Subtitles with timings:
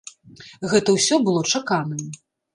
[0.71, 2.03] Гэта ўсё было чаканым.